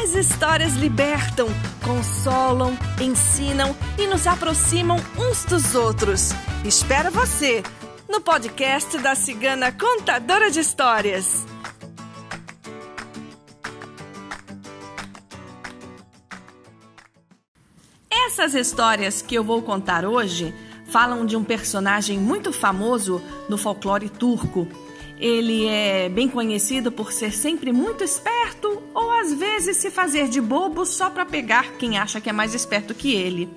[0.00, 1.48] As histórias libertam,
[1.84, 6.30] consolam, ensinam e nos aproximam uns dos outros.
[6.64, 7.62] Espero você
[8.08, 11.46] no podcast da Cigana Contadora de Histórias.
[18.10, 20.54] Essas histórias que eu vou contar hoje
[20.86, 24.66] falam de um personagem muito famoso no folclore turco
[25.22, 30.40] ele é bem conhecido por ser sempre muito esperto ou às vezes se fazer de
[30.40, 33.48] bobo só para pegar quem acha que é mais esperto que ele.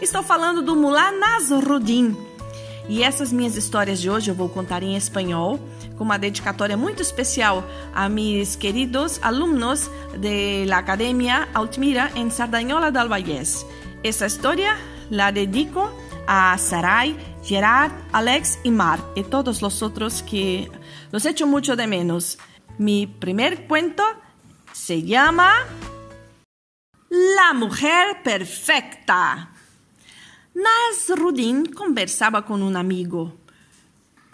[0.00, 2.16] Estou falando do Mullah Nasruddin.
[2.88, 5.60] E essas minhas histórias de hoje eu vou contar em espanhol,
[5.96, 7.62] com uma dedicatória muito especial
[7.94, 13.66] a mis queridos alumnos de la Academia Altmira en Sardañola del Vallès.
[14.02, 14.78] Essa história
[15.10, 15.90] la dedico
[16.26, 20.70] a Sarai, Gerard, Alex y Mar y todos los otros que
[21.12, 22.38] los echo mucho de menos.
[22.78, 24.04] Mi primer cuento
[24.72, 25.52] se llama
[27.08, 29.50] La mujer perfecta.
[30.54, 33.36] Nasruddin conversaba con un amigo.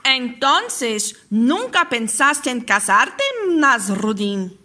[0.04, 4.58] Entonces, ¿nunca pensaste en casarte, Nasruddin?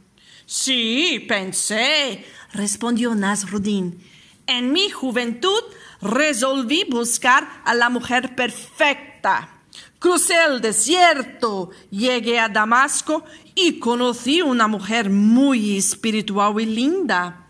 [0.45, 4.03] Sí, pensé, respondió Nasruddin.
[4.47, 5.61] En mi juventud
[6.01, 9.58] resolví buscar a la mujer perfecta.
[9.99, 17.47] Crucé el desierto, llegué a Damasco y conocí una mujer muy espiritual y linda.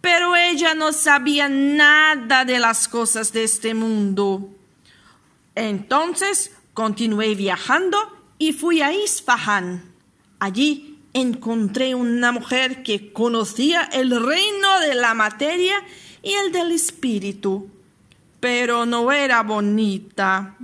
[0.00, 4.48] Pero ella no sabía nada de las cosas de este mundo.
[5.54, 7.98] Entonces continué viajando
[8.38, 9.82] y fui a Isfahan.
[10.38, 15.74] Allí encontré una mujer que conocía el reino de la materia
[16.22, 17.68] y el del espíritu,
[18.38, 20.56] pero no era bonita.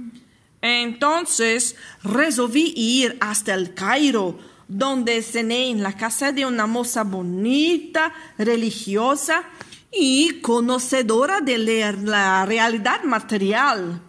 [0.61, 8.13] Entonces resolví ir hasta el Cairo, donde cené en la casa de una moza bonita,
[8.39, 9.45] religiosa
[9.93, 14.01] y conocedora de la realidad material.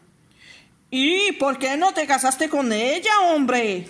[0.90, 3.88] ¿Y por qué no te casaste con ella, hombre?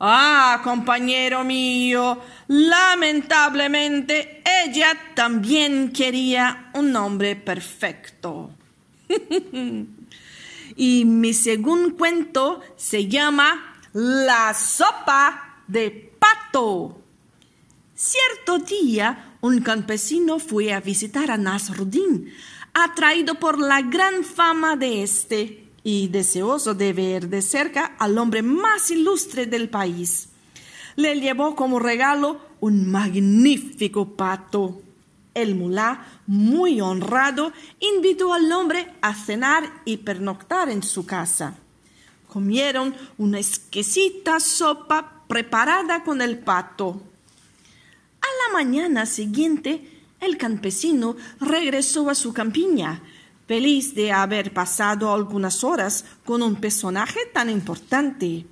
[0.00, 2.18] Ah, compañero mío,
[2.48, 8.50] lamentablemente ella también quería un hombre perfecto.
[10.80, 17.02] y mi segundo cuento se llama La sopa de pato.
[17.94, 22.32] Cierto día, un campesino fue a visitar a Nasruddin,
[22.72, 28.40] atraído por la gran fama de este y deseoso de ver de cerca al hombre
[28.40, 30.30] más ilustre del país.
[30.96, 34.80] Le llevó como regalo un magnífico pato.
[35.34, 41.54] El mulá, muy honrado, invitó al hombre a cenar y pernoctar en su casa.
[42.26, 47.00] Comieron una exquisita sopa preparada con el pato.
[48.20, 53.02] A la mañana siguiente, el campesino regresó a su campiña,
[53.46, 58.46] feliz de haber pasado algunas horas con un personaje tan importante.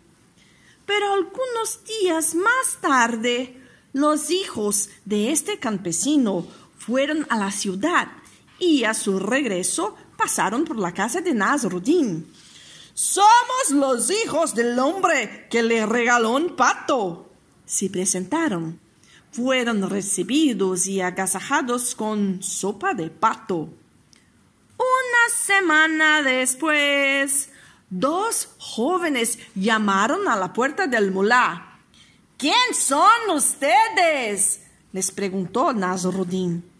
[0.86, 3.60] Pero algunos días más tarde,
[3.92, 6.46] los hijos de este campesino
[6.88, 8.08] fueron a la ciudad
[8.58, 12.26] y a su regreso pasaron por la casa de Nasruddin.
[12.94, 17.30] Somos los hijos del hombre que le regaló un pato.
[17.66, 18.80] Se presentaron.
[19.32, 23.68] Fueron recibidos y agasajados con sopa de pato.
[24.78, 27.50] Una semana después,
[27.90, 31.80] dos jóvenes llamaron a la puerta del mulá.
[32.38, 34.62] ¿Quién son ustedes?
[34.92, 36.77] les preguntó Nasruddin.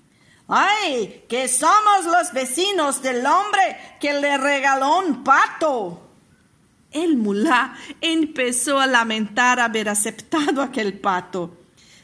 [0.49, 1.25] ¡Ay!
[1.29, 6.09] Que somos los vecinos del hombre que le regaló un pato.
[6.91, 11.55] El mulá empezó a lamentar haber aceptado aquel pato.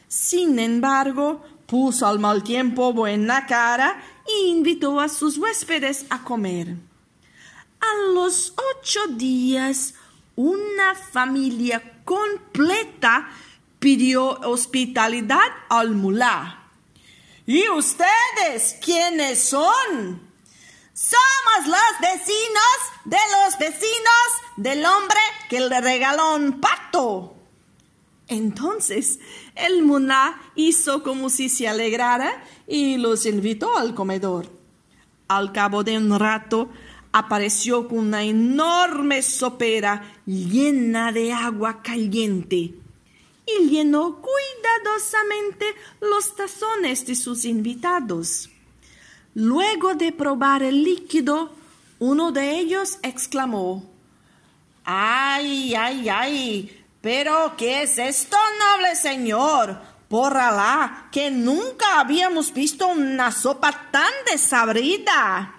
[0.07, 6.75] Sin embargo, puso al mal tiempo buena cara e invitó a sus huéspedes a comer.
[7.79, 9.95] A los ocho días,
[10.35, 13.27] una familia completa
[13.79, 16.64] pidió hospitalidad al mulá.
[17.47, 20.21] ¿Y ustedes quiénes son?
[20.93, 24.27] Somos los vecinos de los vecinos
[24.57, 25.19] del hombre
[25.49, 27.35] que le regaló un pato.
[28.27, 29.19] Entonces
[29.53, 34.49] el muná hizo como si se alegrara y los invitó al comedor.
[35.27, 36.69] Al cabo de un rato,
[37.11, 42.73] apareció con una enorme sopera llena de agua caliente
[43.45, 44.21] y llenó
[46.01, 48.49] los tazones de sus invitados.
[49.33, 51.51] Luego de probar el líquido,
[51.99, 53.91] uno de ellos exclamó,
[54.83, 56.85] ¡Ay, ay, ay!
[57.01, 59.77] ¿Pero qué es esto, noble señor?
[60.07, 65.53] Por Alá, que nunca habíamos visto una sopa tan desabrida.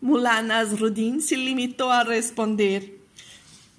[0.00, 2.98] Mullah Nasruddin se limitó a responder,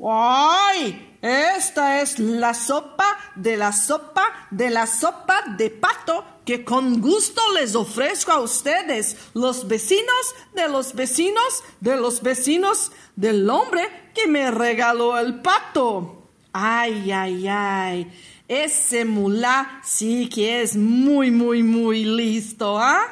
[0.05, 1.17] ¡Ay!
[1.21, 7.41] Esta es la sopa de la sopa de la sopa de pato que con gusto
[7.53, 14.27] les ofrezco a ustedes, los vecinos de los vecinos de los vecinos del hombre que
[14.27, 16.27] me regaló el pato.
[16.51, 18.11] Ay, ay, ay.
[18.47, 23.05] Ese mulá sí que es muy, muy, muy listo, ¿ah?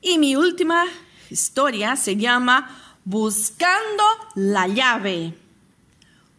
[0.00, 0.84] Y mi última
[1.30, 4.04] historia se llama Buscando
[4.36, 5.34] la llave.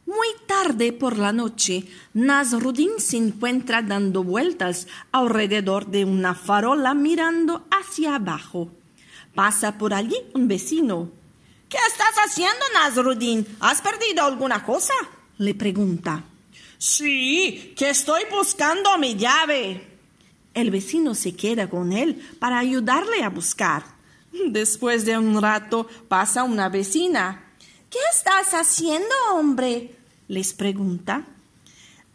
[0.07, 1.83] Muy tarde por la noche,
[2.13, 8.71] Nasruddin se encuentra dando vueltas alrededor de una farola mirando hacia abajo.
[9.35, 11.11] Pasa por allí un vecino.
[11.67, 13.45] ¿Qué estás haciendo, Nasruddin?
[13.59, 14.93] ¿Has perdido alguna cosa?
[15.39, 16.23] le pregunta.
[16.77, 19.99] Sí, que estoy buscando mi llave.
[20.53, 23.83] El vecino se queda con él para ayudarle a buscar.
[24.31, 27.43] Después de un rato pasa una vecina.
[27.89, 29.96] ¿Qué estás haciendo, hombre?
[30.27, 31.25] Les pregunta.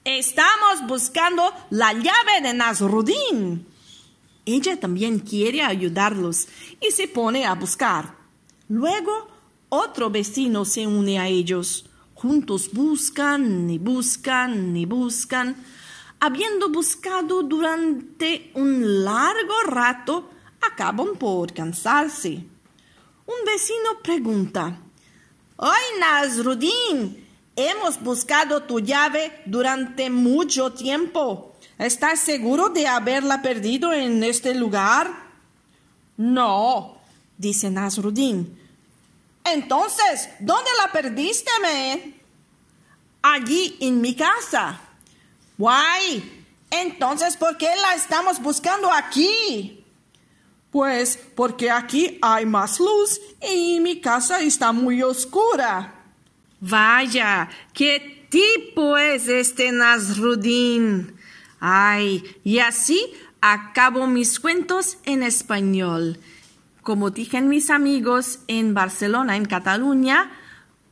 [0.04, 3.66] Estamos buscando la llave de Nasruddin.
[4.44, 6.48] Ella también quiere ayudarlos
[6.80, 8.16] y se pone a buscar.
[8.68, 9.28] Luego,
[9.68, 11.86] otro vecino se une a ellos.
[12.14, 15.56] Juntos buscan y buscan y buscan.
[16.18, 20.30] Habiendo buscado durante un largo rato,
[20.60, 22.44] acaban por cansarse.
[23.26, 24.78] Un vecino pregunta,
[25.58, 27.21] ¡Ay, Nasruddin!
[27.56, 31.54] Hemos buscado tu llave durante mucho tiempo.
[31.78, 35.10] ¿Estás seguro de haberla perdido en este lugar?
[36.16, 36.96] No,
[37.36, 38.58] dice Nasruddin.
[39.44, 42.14] Entonces, ¿dónde la perdiste, me?
[43.22, 44.80] Allí en mi casa.
[45.58, 46.44] Guay.
[46.70, 49.84] Entonces, ¿por qué la estamos buscando aquí?
[50.70, 56.01] Pues porque aquí hay más luz y mi casa está muy oscura.
[56.64, 61.16] Vaya, ¿qué tipo es este Nasruddin?
[61.58, 66.20] Ay, y así acabo mis cuentos en español.
[66.84, 70.30] Como dije mis amigos en Barcelona, en Cataluña,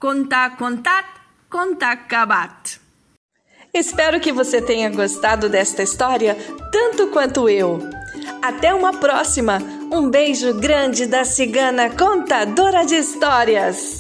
[0.00, 1.04] conta, contat,
[1.48, 2.80] conta, cabat.
[3.72, 6.36] Espero que você tenha gostado desta história
[6.72, 7.78] tanto quanto eu.
[8.42, 9.58] Até uma próxima!
[9.92, 13.99] Um beijo grande da cigana contadora de histórias!